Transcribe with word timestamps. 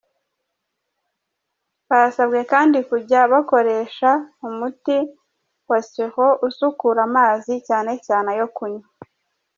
Basabwe 1.89 2.41
kandi 2.51 2.77
kujya 2.89 3.21
bakoresha 3.31 4.09
umuti 4.47 4.97
wa 5.69 5.79
Sur'Eau 5.91 6.39
usukura 6.47 6.99
amazi 7.09 7.53
cyane 7.67 7.91
cyane 8.05 8.27
ayo 8.35 8.47
kunywa. 8.55 8.85